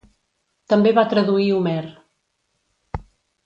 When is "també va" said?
0.73-1.03